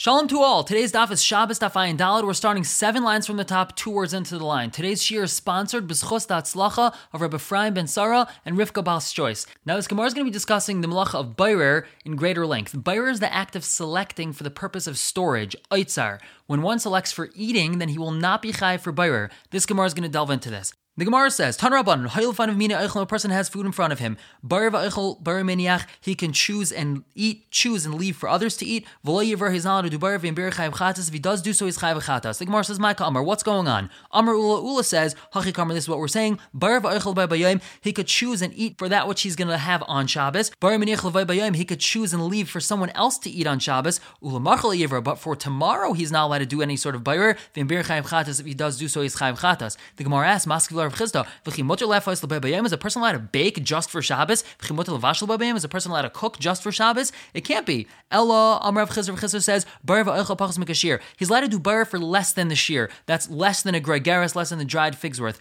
Shalom 0.00 0.28
to 0.28 0.40
all. 0.40 0.64
Today's 0.64 0.92
daf 0.92 1.10
is 1.10 1.22
Shabbos 1.22 1.58
daf 1.58 1.74
Ayin 1.74 1.98
Daled. 1.98 2.24
We're 2.24 2.32
starting 2.32 2.64
seven 2.64 3.02
lines 3.02 3.26
from 3.26 3.36
the 3.36 3.44
top, 3.44 3.76
two 3.76 3.90
words 3.90 4.14
into 4.14 4.38
the 4.38 4.46
line. 4.46 4.70
Today's 4.70 5.02
shir 5.02 5.24
is 5.24 5.32
sponsored 5.34 5.86
b'schos 5.86 6.26
Tzlacha 6.26 6.94
of 7.12 7.20
Rabbi 7.20 7.36
Ephraim 7.36 7.74
ben 7.74 7.86
Sarah 7.86 8.26
and 8.46 8.56
Rivka 8.56 8.82
Bal's 8.82 9.12
choice. 9.12 9.44
Now, 9.66 9.76
this 9.76 9.86
Gemara 9.86 10.06
is 10.06 10.14
going 10.14 10.24
to 10.24 10.30
be 10.30 10.32
discussing 10.32 10.80
the 10.80 10.88
malacha 10.88 11.16
of 11.16 11.36
bayrer 11.36 11.84
in 12.06 12.16
greater 12.16 12.46
length. 12.46 12.82
Bayrer 12.82 13.10
is 13.10 13.20
the 13.20 13.30
act 13.30 13.54
of 13.54 13.62
selecting 13.62 14.32
for 14.32 14.42
the 14.42 14.50
purpose 14.50 14.86
of 14.86 14.96
storage, 14.96 15.54
oitzar. 15.70 16.18
When 16.46 16.62
one 16.62 16.78
selects 16.78 17.12
for 17.12 17.28
eating, 17.34 17.76
then 17.76 17.90
he 17.90 17.98
will 17.98 18.10
not 18.10 18.40
be 18.40 18.52
chai 18.52 18.78
for 18.78 18.92
bayrer. 18.92 19.30
This 19.50 19.66
Gemara 19.66 19.84
is 19.84 19.92
going 19.92 20.04
to 20.04 20.08
delve 20.08 20.30
into 20.30 20.48
this. 20.48 20.72
The 21.00 21.06
Gemara 21.06 21.30
says, 21.30 21.56
Tan 21.56 21.72
Rabban, 21.72 22.08
Hayil 22.08 22.38
of 22.38 22.56
Mina 22.58 22.74
Eichel, 22.74 23.00
a 23.00 23.06
person 23.06 23.30
has 23.30 23.48
food 23.48 23.64
in 23.64 23.72
front 23.72 23.90
of 23.90 24.00
him. 24.00 24.18
Bar 24.42 24.70
Eichel, 24.70 25.22
barimeniach, 25.22 25.86
he 26.02 26.14
can 26.14 26.30
choose 26.30 26.70
and 26.70 27.04
eat, 27.14 27.50
choose 27.50 27.86
and 27.86 27.94
leave 27.94 28.16
for 28.16 28.28
others 28.28 28.54
to 28.58 28.66
eat. 28.66 28.86
V'lo 29.02 29.24
Yiver, 29.24 29.50
he's 29.50 29.64
not 29.64 29.80
to 29.80 29.88
do 29.88 29.98
V'im 29.98 30.34
Chayv 30.34 30.72
Chatas. 30.72 31.08
If 31.08 31.14
he 31.14 31.18
does 31.18 31.40
do 31.40 31.54
so, 31.54 31.64
he's 31.64 31.78
Chayv 31.78 32.02
Chatas. 32.02 32.36
The 32.36 32.44
Gemara 32.44 32.64
says, 32.64 32.78
Micah 32.78 33.04
Amar, 33.04 33.22
what's 33.22 33.42
going 33.42 33.66
on? 33.66 33.88
Amar 34.12 34.34
Ula 34.34 34.62
Ula 34.62 34.84
says, 34.84 35.16
Hachi 35.32 35.54
Kamar, 35.54 35.72
this 35.72 35.84
is 35.84 35.88
what 35.88 36.00
we're 36.00 36.06
saying. 36.06 36.38
Bar 36.52 36.82
Eichel 36.82 37.14
by 37.14 37.60
he 37.80 37.94
could 37.94 38.06
choose 38.06 38.42
and 38.42 38.52
eat 38.54 38.76
for 38.76 38.90
that 38.90 39.08
which 39.08 39.22
he's 39.22 39.36
going 39.36 39.48
to 39.48 39.56
have 39.56 39.82
on 39.88 40.06
Shabbos. 40.06 40.50
Bar 40.60 40.72
Meniach 40.72 41.10
Levay 41.10 41.56
he 41.56 41.64
could 41.64 41.80
choose 41.80 42.12
and 42.12 42.26
leave 42.26 42.50
for 42.50 42.60
someone 42.60 42.90
else 42.90 43.16
to 43.20 43.30
eat 43.30 43.46
on 43.46 43.58
Shabbos. 43.58 44.00
Ula 44.20 44.38
Machal 44.38 45.00
but 45.02 45.18
for 45.18 45.34
tomorrow, 45.34 45.94
he's 45.94 46.12
not 46.12 46.26
allowed 46.26 46.40
to 46.40 46.46
do 46.46 46.60
any 46.60 46.76
sort 46.76 46.94
of 46.94 47.02
Bar 47.02 47.38
V'im 47.54 47.66
Chayv 47.70 48.06
Chatas. 48.06 48.38
If 48.38 48.44
he 48.44 48.52
does 48.52 48.76
do 48.76 48.86
so, 48.86 49.00
he's 49.00 49.16
Chayv 49.16 49.38
Chatas. 49.38 49.78
The 49.96 50.04
Gemara 50.04 50.28
asks, 50.28 50.44
Maskiv 50.44 50.89
Rav 50.90 52.04
lebayim 52.30 52.66
is 52.66 52.72
a 52.72 52.78
person 52.78 53.02
allowed 53.02 53.12
to 53.12 53.18
bake 53.18 53.62
just 53.62 53.90
for 53.90 54.02
Shabbos? 54.02 54.44
Is 54.62 55.64
a 55.64 55.68
person 55.68 55.90
allowed 55.90 56.02
to 56.02 56.10
cook 56.10 56.38
just 56.38 56.62
for 56.62 56.72
Shabbos? 56.72 57.12
It 57.34 57.42
can't 57.42 57.66
be. 57.66 57.86
Ella 58.10 58.60
Amrav 58.64 58.92
says 59.40 59.66
bar 59.84 60.04
va'ochel 60.04 60.36
pachas 60.36 60.58
mikashir. 60.58 61.00
He's 61.16 61.28
allowed 61.28 61.40
to 61.40 61.48
do 61.48 61.58
bar 61.58 61.84
for 61.84 61.98
less 61.98 62.32
than 62.32 62.48
the 62.48 62.54
shear. 62.54 62.90
That's 63.06 63.30
less 63.30 63.62
than 63.62 63.74
a 63.74 63.80
gregaris, 63.80 64.34
less 64.34 64.50
than 64.50 64.58
the 64.58 64.64
dried 64.64 64.96
figs 64.96 65.20
worth. 65.20 65.38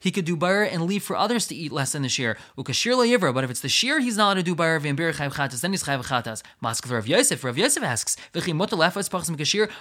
He 0.00 0.10
could 0.10 0.24
do 0.24 0.36
bar 0.36 0.62
and 0.62 0.84
leave 0.84 1.02
for 1.02 1.16
others 1.16 1.46
to 1.48 1.54
eat 1.54 1.72
less 1.72 1.92
than 1.92 2.02
the 2.02 2.08
shear. 2.08 2.36
Ukashir 2.56 2.96
lo 2.96 3.32
But 3.32 3.44
if 3.44 3.50
it's 3.50 3.60
the 3.60 3.68
shear, 3.68 4.00
he's 4.00 4.16
not 4.16 4.26
allowed 4.28 4.34
to 4.34 4.42
do 4.42 4.54
bar 4.54 4.78
v'embir 4.80 5.14
chayv 5.14 5.34
chatas. 5.34 5.60
Then 5.60 5.72
he's 5.72 5.84
chayv 5.84 6.04
chatas. 6.04 6.42
Maskal 6.62 6.92
Rav 6.92 7.06
Yosef. 7.06 7.44
Rav 7.44 7.58
Yosef 7.58 7.82
asks. 7.82 8.16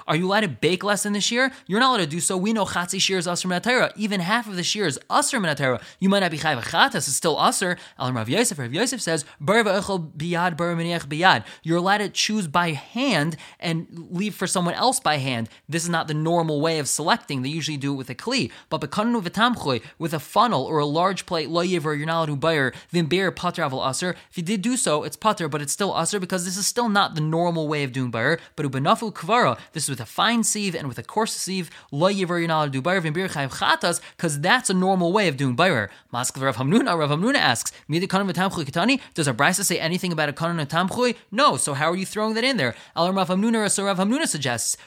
Are 0.08 0.16
you 0.16 0.28
allowed 0.28 0.40
to 0.42 0.48
bake 0.48 0.84
less 0.84 1.04
than 1.04 1.14
the 1.14 1.22
shear? 1.22 1.52
You're 1.68 1.80
not 1.80 1.90
allowed 1.90 1.98
to 1.98 2.08
do 2.08 2.20
so. 2.20 2.38
We 2.38 2.54
know 2.54 2.66
chatzi 2.66 3.00
shear 3.00 3.18
is 3.18 3.28
asr 3.28 3.92
Even 3.96 4.17
half 4.22 4.48
of 4.48 4.56
the 4.56 4.64
shear 4.64 4.86
is 4.86 5.00
Asr 5.10 5.40
Minatera. 5.40 5.82
You 6.00 6.10
might 6.10 6.20
not 6.20 6.32
be 6.32 6.38
Chayv 6.38 6.62
Chatas, 6.62 6.96
it's 6.96 7.14
still 7.14 7.38
Asr. 7.38 7.78
Al 8.00 8.14
Rav 8.14 8.30
Yosef, 8.30 8.58
Rav 8.60 8.74
Yosef 8.74 9.02
says, 9.02 9.26
Bar 9.40 9.64
Va'echel 9.64 10.12
Biyad, 10.12 10.58
Bar 10.58 10.76
Biyad. 10.76 11.44
You're 11.64 11.78
allowed 11.78 12.00
to 12.00 12.10
choose 12.10 12.48
by 12.48 12.72
hand 12.72 13.38
and 13.60 13.88
leave 14.12 14.36
for 14.36 14.48
someone 14.48 14.74
else 14.74 15.00
by 15.00 15.18
hand. 15.18 15.50
This 15.68 15.84
is 15.84 15.90
not 15.90 16.08
the 16.08 16.14
normal 16.14 16.62
way 16.62 16.80
of 16.80 16.88
selecting. 16.88 17.42
They 17.42 17.50
usually 17.50 17.78
do 17.78 17.94
it 17.94 17.98
with 17.98 18.10
a 18.10 18.16
Kli. 18.16 18.52
But 18.70 18.82
Bekanu 18.82 19.22
V'tamchoy, 19.22 19.84
with 19.98 20.14
a 20.14 20.20
funnel 20.20 20.64
or 20.64 20.80
a 20.80 20.86
large 20.86 21.26
plate, 21.26 21.50
Lo 21.50 21.64
Yiver, 21.64 21.98
you're 21.98 22.06
not 22.06 22.20
allowed 22.20 22.26
to 22.28 22.36
buyer, 22.36 22.74
Vimbeer 22.94 23.36
Pater 23.36 23.64
Asr. 23.64 24.16
If 24.30 24.38
you 24.38 24.44
did 24.44 24.62
do 24.62 24.78
so, 24.78 25.04
it's 25.04 25.16
Pater, 25.18 25.48
but 25.48 25.62
it's 25.62 25.74
still 25.74 25.94
Asr 25.94 26.20
because 26.20 26.46
this 26.46 26.58
is 26.58 26.68
still 26.68 26.90
not 26.90 27.16
the 27.16 27.22
normal 27.22 27.68
way 27.68 27.84
of 27.84 27.92
doing 27.92 28.12
buyer. 28.12 28.40
But 28.56 28.66
Ubanafu 28.66 29.14
Kvara, 29.14 29.58
this 29.74 29.84
is 29.84 29.90
with 29.90 30.00
a 30.00 30.06
fine 30.06 30.44
sieve 30.44 30.76
and 30.76 30.88
with 30.88 30.98
a 30.98 31.04
coarse 31.04 31.36
sieve, 31.36 31.70
Lo 31.92 32.10
Yiver, 32.10 32.40
you're 32.40 32.48
not 32.48 32.58
allowed 32.58 32.66
to 32.66 32.72
do 32.72 32.82
buyer, 32.82 33.02
Vimbeer 33.02 33.30
Chayv 33.30 33.52
Chatas, 33.58 33.97
because 34.16 34.40
that's 34.40 34.70
a 34.70 34.74
normal 34.74 35.12
way 35.12 35.28
of 35.28 35.38
doing 35.38 35.56
Bayer. 35.56 35.90
Maskv 36.14 36.42
Rav 36.42 36.58
Hamnuna, 36.58 36.98
Rav 36.98 37.10
Hamnuna 37.10 37.36
asks, 37.36 37.72
Does 37.90 39.28
a 39.28 39.34
brisa 39.34 39.64
say 39.64 39.80
anything 39.80 40.12
about 40.12 40.30
a 40.30 40.34
kanon 40.34 40.60
and 40.60 40.70
tamchui? 40.70 41.16
No, 41.32 41.58
so 41.58 41.74
how 41.74 41.92
are 41.92 41.96
you 41.96 42.06
throwing 42.06 42.34
that 42.36 42.44
in 42.44 42.58
there? 42.58 42.76
Al 42.96 43.12
Rav 43.14 43.30
Hamnuna, 43.30 43.70
so 43.70 43.86
Rav 43.86 43.98
Hamnuna 43.98 44.28
suggests, 44.28 44.78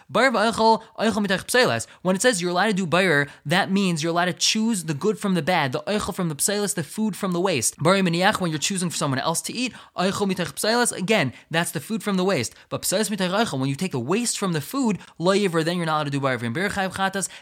When 2.02 2.16
it 2.16 2.22
says 2.22 2.42
you're 2.42 2.50
allowed 2.50 2.66
to 2.66 2.72
do 2.72 2.86
Bayer, 2.86 3.26
that 3.44 3.70
means 3.70 4.02
you're 4.02 4.10
allowed 4.10 4.26
to 4.26 4.32
choose 4.32 4.84
the 4.84 4.94
good 4.94 5.18
from 5.18 5.34
the 5.34 5.42
bad, 5.42 5.72
the 5.72 5.80
eichel 5.80 6.14
from 6.14 6.28
the 6.28 6.34
pselis, 6.34 6.74
the 6.74 6.82
food 6.82 7.16
from 7.16 7.32
the 7.32 7.40
waste. 7.40 7.76
Bari 7.78 8.02
Miniach, 8.02 8.40
when 8.40 8.50
you're 8.50 8.58
choosing 8.58 8.90
for 8.90 8.96
someone 8.96 9.18
else 9.20 9.40
to 9.42 9.52
eat, 9.52 9.72
again, 9.96 11.32
that's 11.50 11.70
the 11.70 11.80
food 11.80 12.02
from 12.02 12.16
the 12.16 12.24
waste. 12.24 12.54
But 12.68 12.86
when 12.90 13.68
you 13.68 13.74
take 13.74 13.92
the 13.92 13.98
waste 13.98 14.38
from 14.38 14.52
the 14.52 14.60
food, 14.60 14.98
then 15.18 15.76
you're 15.76 15.86
not 15.86 15.94
allowed 15.96 16.04
to 16.04 16.10
do 16.10 16.20
Bayer. 16.20 16.38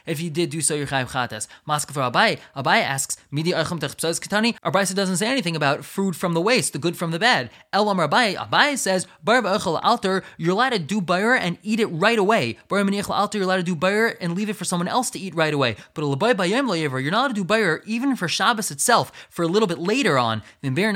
If 0.07 0.21
you 0.21 0.31
did 0.31 0.51
do 0.51 0.61
so, 0.61 0.75
you're 0.75 0.87
chatas. 0.87 1.47
Maskv 1.67 2.13
Abai, 2.13 2.39
Abai 2.57 2.83
asks, 2.83 3.17
Midi 3.31 3.53
Katani. 3.53 4.57
Our 4.63 4.73
Brisa 4.73 4.95
doesn't 4.95 5.17
say 5.17 5.27
anything 5.27 5.57
about 5.57 5.85
food 5.85 6.17
from 6.17 6.35
the 6.35 6.41
waste, 6.41 6.73
the 6.73 6.79
good 6.79 6.97
from 6.97 7.11
the 7.11 7.19
bad. 7.19 7.51
El 7.73 7.89
Amar 7.89 8.09
Abai, 8.09 8.37
Abai 8.37 8.77
says, 8.77 9.07
Bar 9.23 9.45
alter, 9.47 10.23
you're 10.37 10.53
allowed 10.53 10.71
to 10.71 10.79
do 10.79 11.01
bayr 11.01 11.39
and 11.39 11.59
eat 11.63 11.81
it 11.81 11.87
right 11.87 12.19
away. 12.19 12.59
Bar 12.69 12.81
alter, 13.11 13.39
you're 13.39 13.45
allowed 13.45 13.57
to 13.57 13.63
do 13.63 13.77
bayr 13.77 14.17
and 14.21 14.35
leave 14.35 14.49
it 14.49 14.57
for 14.57 14.65
someone 14.65 14.89
else 14.89 15.11
to 15.11 15.19
eat 15.19 15.35
right 15.35 15.55
away. 15.55 15.77
But 15.95 16.05
Labai 16.05 16.35
Bayem 16.35 16.69
you're 17.03 17.11
not 17.11 17.19
allowed 17.19 17.29
to 17.29 17.35
do 17.35 17.45
bayr 17.45 17.83
even 17.87 18.17
for 18.17 18.29
Shabbos 18.29 18.71
itself, 18.71 19.13
for 19.31 19.43
a 19.43 19.49
little 19.49 19.69
bit 19.69 19.79
later 19.79 20.19
on. 20.19 20.43
Then 20.63 20.75
Bar 20.75 20.89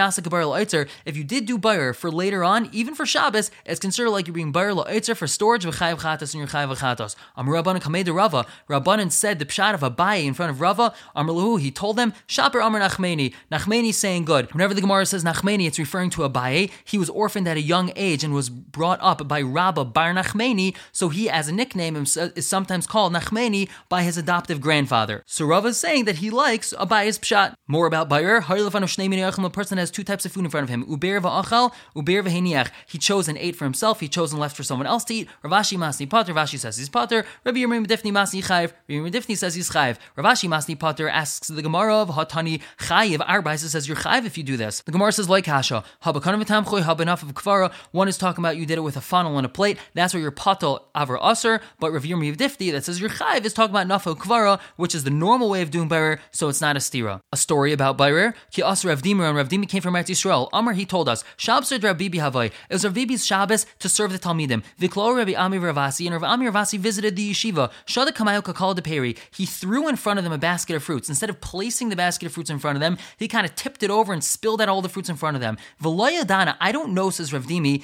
if 1.04 1.16
you 1.16 1.24
did 1.24 1.46
do 1.46 1.58
bayr 1.58 1.94
for 1.94 2.10
later 2.10 2.44
on, 2.44 2.68
even 2.72 2.94
for 2.94 3.06
Shabbos, 3.06 3.50
it's 3.64 3.80
considered 3.80 4.10
like 4.10 4.26
you're 4.26 4.34
being 4.34 4.52
bayr 4.52 4.72
la'itzer 4.72 5.16
for 5.16 5.26
storage 5.26 5.64
of 5.64 5.76
chayav 5.76 6.00
chatas 6.00 6.34
and 6.34 6.40
your 6.40 6.46
chayav 6.46 6.76
chatas. 6.78 7.16
Rabbanan 7.36 8.14
Rava, 8.14 8.46
Rabbanan 8.68 9.12
said 9.12 9.38
the 9.38 9.44
pshat 9.44 9.74
of 9.74 9.80
Abai 9.80 10.24
in 10.24 10.34
front 10.34 10.50
of 10.50 10.60
Rava, 10.62 10.94
Amar 11.14 11.58
he 11.58 11.70
told 11.70 11.96
them, 11.96 12.14
Shaper 12.26 12.60
Amr 12.60 12.80
Nachmeni. 12.80 13.34
Nachmeni 13.50 13.92
saying 13.92 14.24
good. 14.24 14.50
Whenever 14.52 14.72
the 14.72 14.80
Gemara 14.80 15.04
says 15.04 15.24
Nachmeni, 15.24 15.66
it's 15.66 15.78
referring 15.78 16.10
to 16.10 16.22
Abaye. 16.22 16.70
He 16.84 16.96
was 16.96 17.10
orphaned 17.10 17.48
at 17.48 17.56
a 17.56 17.60
young 17.60 17.92
age 17.96 18.22
and 18.24 18.32
was 18.32 18.48
brought 18.48 19.00
up 19.02 19.26
by 19.28 19.42
Rabba 19.42 19.84
Bar 19.84 20.14
Nachmeni, 20.14 20.74
so 20.92 21.08
he, 21.08 21.28
as 21.28 21.48
a 21.48 21.52
nickname, 21.52 21.96
is 21.96 22.46
sometimes 22.46 22.86
called 22.86 23.12
Nachmeni 23.12 23.68
by 23.88 24.02
his 24.02 24.16
adoptive 24.16 24.60
grandfather. 24.60 25.22
So 25.26 25.44
Rava 25.44 25.68
is 25.68 25.78
saying 25.78 26.04
that 26.04 26.16
he 26.16 26.30
likes 26.30 26.72
Abaye's 26.78 27.18
pshat. 27.18 27.54
More 27.66 27.86
about 27.86 28.08
Bayer. 28.08 28.44
A 28.48 29.50
person 29.50 29.78
has 29.78 29.90
two 29.90 30.04
types 30.04 30.24
of 30.24 30.32
food 30.32 30.44
in 30.44 30.50
front 30.50 30.64
of 30.64 30.70
him. 30.70 30.84
Uber 30.88 31.20
va'achal, 31.20 31.72
uber 31.96 32.22
v'heniach. 32.22 32.70
He 32.86 32.98
chose 32.98 33.28
and 33.28 33.36
ate 33.38 33.56
for 33.56 33.64
himself. 33.64 34.00
He 34.00 34.08
chose 34.08 34.32
and 34.32 34.40
left 34.40 34.56
for 34.56 34.62
someone 34.62 34.86
else 34.86 35.04
to 35.04 35.14
eat. 35.14 35.28
Rav 35.42 35.52
Ashi 35.52 35.76
masni 35.76 36.08
potter. 36.08 36.32
Rav 36.32 36.46
Ashi 36.48 36.58
says 36.58 36.76
he's 36.76 36.88
potter. 36.88 37.24
Rabbi 37.44 37.58
Yirmiyah 37.58 37.86
Medifni 37.86 38.12
masni 38.12 38.42
chayiv. 38.42 38.72
Rabbi 38.88 39.10
Yirmiyah 39.10 39.36
says 39.36 39.54
he's 39.54 39.70
chayiv. 39.70 39.96
Rav 40.16 40.26
Ashi 40.26 40.41
masni 40.48 40.78
potter 40.78 41.08
asks 41.08 41.48
the 41.48 41.62
Gemara 41.62 41.96
of 41.96 42.10
Hatani 42.10 42.60
Chayiv. 42.78 43.22
Our 43.26 43.56
says 43.56 43.88
you're 43.88 43.96
Chayiv 43.96 44.24
if 44.24 44.36
you 44.38 44.44
do 44.44 44.56
this. 44.56 44.80
The 44.82 44.92
Gemara 44.92 45.12
says 45.12 45.28
like 45.28 45.46
Hasha. 45.46 45.84
enough 46.04 47.22
of 47.22 47.34
Kvara. 47.34 47.72
One 47.90 48.08
is 48.08 48.18
talking 48.18 48.42
about 48.42 48.56
you 48.56 48.66
did 48.66 48.78
it 48.78 48.82
with 48.82 48.96
a 48.96 49.00
funnel 49.00 49.36
and 49.36 49.46
a 49.46 49.48
plate. 49.48 49.78
That's 49.94 50.14
where 50.14 50.20
you're 50.20 50.30
Patel 50.30 50.88
Avar 50.94 51.18
Aser. 51.22 51.60
But 51.78 51.92
Rav 51.92 52.02
Yirmi 52.04 52.36
Difti 52.36 52.72
that 52.72 52.84
says 52.84 53.00
you're 53.00 53.10
Chayiv 53.10 53.44
is 53.44 53.52
talking 53.52 53.74
about 53.74 53.86
Nafel 53.86 54.16
Kvara, 54.16 54.60
which 54.76 54.94
is 54.94 55.04
the 55.04 55.10
normal 55.10 55.50
way 55.50 55.62
of 55.62 55.70
doing 55.70 55.88
Bayer, 55.88 56.20
so 56.30 56.48
it's 56.48 56.60
not 56.60 56.76
a 56.76 56.80
stira. 56.80 57.20
A 57.32 57.36
story 57.36 57.72
about 57.72 57.96
Bayer. 57.96 58.34
Ki 58.50 58.62
Aser 58.62 58.88
Rav 58.88 59.02
Dimi 59.02 59.26
and 59.26 59.36
Rav 59.36 59.48
Dimi 59.48 59.68
came 59.68 59.82
from 59.82 59.94
Eretz 59.94 60.08
Yisrael. 60.08 60.48
Amr 60.52 60.72
he 60.72 60.86
told 60.86 61.08
us 61.08 61.24
Shabbos 61.36 61.72
Rav 61.82 61.98
Bibi 61.98 62.18
Havai. 62.18 62.46
It 62.46 62.54
was 62.70 62.84
Rav 62.84 63.20
Shabbos 63.20 63.66
to 63.78 63.88
serve 63.88 64.12
the 64.12 64.18
Talmidim. 64.18 64.62
Viklo 64.80 65.16
Rabbi 65.16 65.34
Ami 65.34 65.58
Ravasi 65.58 66.06
and 66.06 66.14
Rav 66.14 66.24
Ami 66.24 66.46
Ravasi 66.46 66.78
visited 66.78 67.16
the 67.16 67.32
yeshiva. 67.32 67.70
Shada 67.86 68.08
Kamayo 68.08 68.42
Kakal 68.42 68.74
de 68.74 68.82
Peri. 68.82 69.16
He 69.30 69.46
threw 69.46 69.88
in 69.88 69.96
front 69.96 70.18
of 70.18 70.24
them 70.24 70.31
a 70.32 70.38
basket 70.38 70.76
of 70.76 70.82
fruits. 70.82 71.08
Instead 71.08 71.30
of 71.30 71.40
placing 71.40 71.88
the 71.88 71.96
basket 71.96 72.26
of 72.26 72.32
fruits 72.32 72.50
in 72.50 72.58
front 72.58 72.76
of 72.76 72.80
them, 72.80 72.98
he 73.16 73.28
kind 73.28 73.46
of 73.46 73.54
tipped 73.54 73.82
it 73.82 73.90
over 73.90 74.12
and 74.12 74.22
spilled 74.22 74.60
out 74.60 74.68
all 74.68 74.82
the 74.82 74.88
fruits 74.88 75.08
in 75.08 75.16
front 75.16 75.36
of 75.36 75.40
them. 75.40 75.56
Dana, 75.82 76.56
I 76.60 76.72
don't 76.72 76.94
know, 76.94 77.10
says 77.10 77.32
Rav 77.32 77.46
Dimi, 77.46 77.82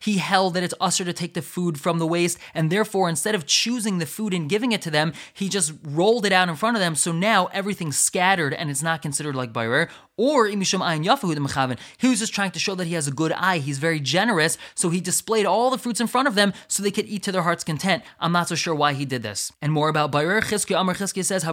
he 0.00 0.18
held 0.18 0.54
that 0.54 0.62
it's 0.62 0.74
usher 0.80 1.04
to 1.04 1.12
take 1.12 1.34
the 1.34 1.42
food 1.42 1.80
from 1.80 1.98
the 1.98 2.06
waste, 2.06 2.38
and 2.54 2.70
therefore, 2.70 3.08
instead 3.08 3.34
of 3.34 3.46
choosing 3.46 3.98
the 3.98 4.06
food 4.06 4.34
and 4.34 4.48
giving 4.48 4.72
it 4.72 4.82
to 4.82 4.90
them, 4.90 5.12
he 5.32 5.48
just 5.48 5.72
rolled 5.82 6.26
it 6.26 6.32
out 6.32 6.48
in 6.48 6.56
front 6.56 6.76
of 6.76 6.80
them, 6.80 6.94
so 6.94 7.12
now 7.12 7.46
everything's 7.46 7.98
scattered 7.98 8.54
and 8.54 8.70
it's 8.70 8.82
not 8.82 9.02
considered 9.02 9.34
like 9.34 9.52
bayrer. 9.52 9.88
Or 10.18 10.46
imisham 10.46 10.80
ayin 10.80 11.04
yafahu 11.04 11.34
mechaven. 11.36 11.78
He 11.96 12.08
was 12.08 12.18
just 12.18 12.34
trying 12.34 12.50
to 12.50 12.58
show 12.58 12.74
that 12.74 12.86
he 12.86 12.94
has 12.94 13.08
a 13.08 13.10
good 13.10 13.32
eye. 13.32 13.58
He's 13.58 13.78
very 13.78 13.98
generous, 13.98 14.58
so 14.74 14.90
he 14.90 15.00
displayed 15.00 15.46
all 15.46 15.70
the 15.70 15.78
fruits 15.78 16.00
in 16.00 16.06
front 16.06 16.28
of 16.28 16.34
them 16.34 16.52
so 16.68 16.82
they 16.82 16.90
could 16.90 17.06
eat 17.06 17.22
to 17.22 17.32
their 17.32 17.42
heart's 17.42 17.64
content. 17.64 18.02
I'm 18.20 18.32
not 18.32 18.48
so 18.48 18.54
sure 18.54 18.74
why 18.74 18.92
he 18.92 19.06
did 19.06 19.22
this. 19.22 19.52
And 19.62 19.72
more 19.72 19.88
about 19.88 20.10
Bayer 20.10 20.40
Chizkiah 20.40 20.80
Amar 20.80 20.96
Chizkiah 20.96 21.24
says 21.24 21.44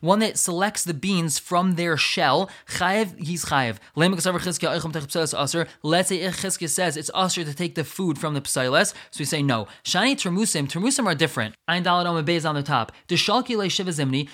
one 0.00 0.18
that 0.20 0.38
selects 0.38 0.82
the 0.82 0.94
beans 0.94 1.38
from 1.38 1.74
their 1.74 1.98
shell. 1.98 2.48
Chayev, 2.66 3.22
he's 3.22 3.44
chayev. 3.44 3.76
Let's 3.94 4.14
say 6.08 6.18
Chizkiah 6.20 6.68
says 6.70 6.96
it's 6.96 7.10
usher 7.12 7.44
to 7.44 7.52
take 7.52 7.74
the 7.74 7.84
food 7.84 8.18
from 8.18 8.32
the 8.32 8.40
psiles, 8.40 8.94
so 9.10 9.18
we 9.18 9.26
say 9.26 9.42
no. 9.42 9.68
Shani 9.84 10.16
termusim, 10.16 10.66
termusim 10.68 11.06
are 11.06 11.14
different. 11.14 11.54
Ein 11.68 11.84
daladom 11.84 12.24
beis 12.24 12.48
on 12.48 12.54
the 12.54 12.62
top. 12.62 12.92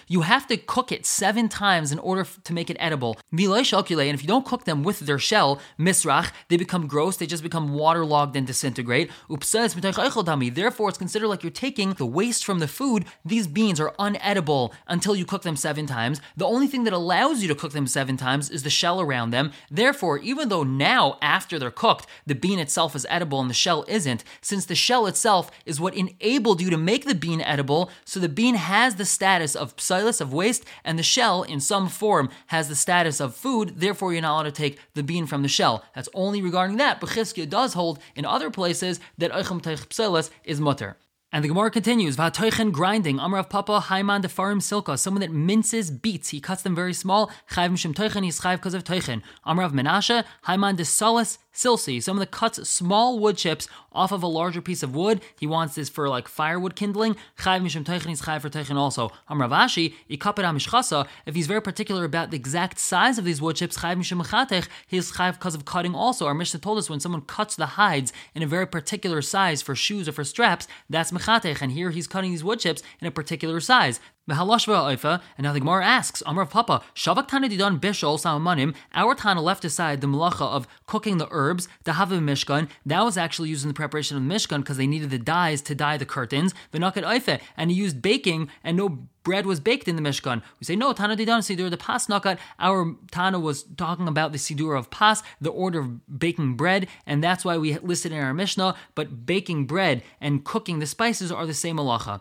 You 0.07 0.21
have 0.21 0.47
to 0.47 0.57
cook 0.57 0.93
it 0.93 1.05
seven 1.05 1.49
times 1.49 1.91
in 1.91 1.99
order 1.99 2.25
to 2.45 2.53
make 2.53 2.71
it 2.71 2.77
edible. 2.79 3.19
And 3.33 3.41
if 3.41 4.23
you 4.23 4.29
don't 4.29 4.47
cook 4.47 4.67
them 4.67 4.85
with 4.85 5.01
their 5.01 5.19
shell, 5.19 5.61
misrach, 5.81 6.31
they 6.49 6.57
become 6.57 6.87
gross, 6.87 7.17
they 7.17 7.27
just 7.27 7.43
become 7.43 7.75
waterlogged 7.75 8.37
and 8.37 8.47
disintegrate. 8.47 9.11
Therefore, 9.29 10.89
it's 10.89 10.99
considered 10.99 11.27
like 11.27 11.43
you're 11.43 11.51
taking 11.51 11.95
the 11.95 12.04
the 12.05 12.11
waste 12.11 12.45
from 12.45 12.59
the 12.59 12.69
food, 12.69 13.07
these 13.25 13.47
beans 13.47 13.81
are 13.81 13.95
unedible 13.99 14.75
until 14.87 15.17
you 15.17 15.25
cook 15.25 15.41
them 15.41 15.57
seven 15.57 15.87
times. 15.87 16.21
The 16.37 16.45
only 16.45 16.67
thing 16.67 16.85
that 16.85 16.93
allows 16.93 17.41
you 17.41 17.49
to 17.49 17.55
cook 17.55 17.73
them 17.73 17.87
seven 17.87 18.19
times 18.19 18.51
is 18.51 18.63
the 18.63 18.69
shell 18.69 19.01
around 19.01 19.31
them. 19.31 19.53
Therefore, 19.71 20.19
even 20.19 20.51
though 20.51 20.65
now, 20.65 21.17
after 21.23 21.59
they're 21.59 21.71
cooked, 21.71 22.07
the 22.27 22.35
bean 22.35 22.59
itself 22.59 22.95
is 22.95 23.07
edible 23.09 23.41
and 23.41 23.49
the 23.49 23.55
shell 23.55 23.87
isn't, 23.89 24.23
since 24.43 24.67
the 24.67 24.75
shell 24.75 25.07
itself 25.07 25.51
is 25.65 25.81
what 25.81 25.95
enabled 25.95 26.61
you 26.61 26.69
to 26.69 26.77
make 26.77 27.07
the 27.07 27.15
bean 27.15 27.41
edible, 27.41 27.91
so 28.05 28.21
the 28.21 28.29
bean 28.29 28.57
has 28.57 28.97
the 28.97 29.07
status 29.07 29.57
of 29.57 29.75
psilus, 29.77 30.21
of 30.21 30.31
waste, 30.31 30.67
and 30.85 30.99
the 30.99 31.03
shell, 31.03 31.43
in 31.43 31.59
some 31.59 31.89
form, 31.89 32.29
has 32.49 32.69
the 32.69 32.77
status 32.77 33.19
of 33.19 33.35
food, 33.35 33.81
therefore 33.81 34.13
you're 34.13 34.21
not 34.21 34.35
allowed 34.35 34.43
to 34.43 34.53
take 34.53 34.79
the 34.93 35.03
bean 35.03 35.25
from 35.25 35.41
the 35.41 35.49
shell. 35.49 35.83
That's 35.95 36.11
only 36.13 36.43
regarding 36.43 36.77
that. 36.77 37.01
But 37.01 37.09
Chizkiah 37.09 37.49
does 37.49 37.73
hold 37.73 37.99
in 38.15 38.27
other 38.27 38.51
places 38.51 39.01
that 39.17 39.33
Eichem 39.33 39.63
Teich 39.63 39.89
Psilus 39.89 40.29
is 40.45 40.61
mutter. 40.61 40.99
And 41.35 41.43
the 41.43 41.49
Gemara 41.49 41.73
continues, 41.73 42.15
Vatoichen 42.15 42.71
grinding, 42.71 43.19
Amrav 43.19 43.51
Papa, 43.51 43.87
Haiman 43.87 44.23
Defarim 44.23 44.59
Silka, 44.61 44.97
someone 44.97 45.21
that 45.21 45.33
minces 45.33 45.91
beets, 45.91 46.29
he 46.29 46.41
cuts 46.41 46.63
them 46.63 46.77
very 46.77 46.95
small, 46.95 47.29
Chayv 47.51 47.73
Mishim 47.73 47.93
Toichen, 47.93 48.23
he's 48.23 48.41
Chayv 48.41 48.59
because 48.59 48.73
of 48.73 48.85
Toichen. 48.85 49.21
Amrav 49.45 49.73
Menashe, 49.73 50.23
Haiman 50.47 50.77
Desalis 50.77 51.39
Silsi, 51.55 52.03
someone 52.03 52.21
that 52.21 52.31
cuts 52.31 52.69
small 52.69 53.19
wood 53.19 53.37
chips 53.37 53.69
off 53.93 54.11
of 54.11 54.23
a 54.23 54.27
larger 54.27 54.61
piece 54.61 54.83
of 54.83 54.95
wood. 54.95 55.23
He 55.39 55.47
wants 55.47 55.77
this 55.77 55.89
for 55.89 56.09
like 56.09 56.27
firewood 56.27 56.75
kindling. 56.75 57.15
Chayv 57.39 57.63
mishum 57.63 57.85
teichen, 57.85 58.07
he's 58.07 58.23
chayv 58.23 58.41
for 58.41 58.51
teichen 58.51 58.77
also. 58.77 59.11
Amravashi, 59.31 59.95
ikapet 60.11 60.45
amishchasa, 60.45 61.07
if 61.27 61.35
he's 61.35 61.47
very 61.47 61.63
particular 61.63 62.05
about 62.05 62.31
the 62.31 62.37
exact 62.37 62.79
size 62.79 63.19
of 63.19 63.25
these 63.25 63.41
wood 63.41 63.57
chips, 63.57 63.79
chayv 63.79 63.97
mishum 63.97 64.23
mechatech, 64.23 64.67
he's 64.87 65.13
chayv 65.13 65.35
because 65.35 65.55
of 65.55 65.65
cutting 65.65 65.95
also. 65.95 66.27
Our 66.27 66.35
Mishnah 66.35 66.61
told 66.61 66.79
us 66.79 66.91
when 66.91 67.01
someone 67.01 67.23
cuts 67.23 67.55
the 67.55 67.67
hides 67.67 68.13
in 68.35 68.43
a 68.43 68.47
very 68.47 68.67
particular 68.67 69.23
size 69.23 69.63
for 69.63 69.77
shoes 69.77 70.09
or 70.09 70.13
for 70.13 70.25
straps, 70.25 70.67
that's 70.91 71.13
mechatech, 71.13 71.63
and 71.63 71.71
here 71.71 71.91
he's 71.91 72.09
cutting 72.09 72.33
these 72.33 72.45
wood 72.45 72.59
chips 72.59 72.83
in 73.01 73.07
a 73.07 73.13
particular 73.13 73.61
size. 73.61 74.01
And 74.27 74.39
now 74.39 75.53
the 75.53 75.61
Gemara 75.61 75.85
asks, 75.85 76.23
Amar 76.25 76.47
Papa, 76.47 76.83
Shavak 76.95 77.29
Tana 77.29 77.49
Didon 77.49 77.79
Bishol 77.79 78.19
Samanim, 78.19 78.75
our 78.95 79.15
Tana 79.15 79.43
left 79.43 79.65
aside 79.67 80.01
the 80.01 80.07
malacha 80.07 80.47
of 80.47 80.67
cooking 80.87 81.19
the 81.19 81.29
herbs, 81.31 81.69
the 81.85 81.95
Hava 81.95 82.17
Mishkan, 82.17 82.69
that 82.87 83.05
was 83.05 83.19
actually 83.19 83.51
used 83.51 83.65
in 83.65 83.69
the 83.69 83.75
preparation 83.75 84.17
of 84.17 84.23
the 84.27 84.35
Mishkan 84.35 84.61
because 84.61 84.79
they 84.79 84.87
needed 84.87 85.11
the 85.11 85.19
dyes 85.19 85.61
to 85.63 85.75
dye 85.75 85.99
the 85.99 86.07
curtains, 86.07 86.55
the 86.71 86.79
Nakat 86.79 87.03
Aife, 87.03 87.39
and 87.57 87.71
he 87.71 87.77
used 87.77 88.01
baking 88.01 88.49
and 88.63 88.79
no 88.79 89.09
bread 89.25 89.47
was 89.47 89.59
baked 89.59 89.89
in 89.89 89.97
the 89.97 90.03
Mishkan. 90.03 90.43
We 90.61 90.65
say, 90.65 90.77
no, 90.77 90.93
Tana 90.93 91.17
Didan 91.17 91.41
Sidur, 91.41 91.71
the 91.71 91.77
Pas 91.77 92.07
Nakat. 92.07 92.39
Our 92.61 92.95
Tana 93.11 93.41
was 93.41 93.65
talking 93.77 94.07
about 94.07 94.33
the 94.33 94.39
Sidur 94.39 94.79
of 94.79 94.91
Pas, 94.91 95.23
the 95.41 95.51
order 95.51 95.81
of 95.81 96.19
baking 96.19 96.55
bread, 96.55 96.87
and 97.07 97.25
that's 97.25 97.45
why 97.45 97.59
we 97.59 97.77
listed 97.79 98.13
in 98.13 98.19
our 98.19 98.35
Mishnah, 98.35 98.77
but 98.95 99.27
baking 99.27 99.67
bread 99.67 100.03
and 100.21 100.45
cooking 100.45 100.79
the 100.79 100.87
spices 100.87 101.33
are 101.33 101.47
the 101.47 101.55
same 101.55 101.79
alacha. 101.79 102.21